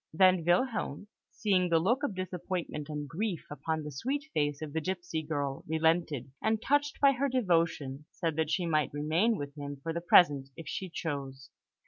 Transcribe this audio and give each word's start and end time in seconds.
Then 0.11 0.43
Wilhelm, 0.45 1.09
seeing 1.29 1.69
the 1.69 1.77
look 1.77 2.01
of 2.01 2.15
disappointment 2.15 2.89
and 2.89 3.07
grief 3.07 3.45
upon 3.51 3.83
the 3.83 3.91
sweet 3.91 4.31
face 4.33 4.59
of 4.63 4.73
the 4.73 4.81
gipsy 4.81 5.21
girl, 5.21 5.63
relented, 5.67 6.31
and, 6.41 6.59
touched 6.59 6.99
by 6.99 7.11
her 7.11 7.29
devotion, 7.29 8.05
said 8.09 8.35
that 8.37 8.49
she 8.49 8.65
might 8.65 8.91
remain 8.95 9.37
with 9.37 9.53
him 9.53 9.75
for 9.83 9.93
the 9.93 10.01
present, 10.01 10.49
if 10.57 10.67
she 10.67 10.89
chose. 10.89 11.51